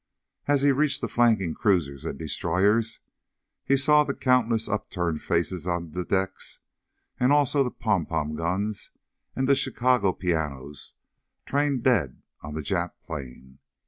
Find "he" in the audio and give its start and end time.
0.63-0.71, 3.63-3.77